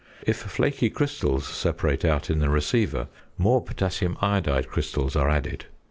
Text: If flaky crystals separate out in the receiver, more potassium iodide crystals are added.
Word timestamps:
If 0.25 0.37
flaky 0.37 0.89
crystals 0.89 1.47
separate 1.47 2.03
out 2.03 2.31
in 2.31 2.39
the 2.39 2.49
receiver, 2.49 3.07
more 3.37 3.61
potassium 3.63 4.17
iodide 4.19 4.67
crystals 4.67 5.15
are 5.15 5.29
added. 5.29 5.67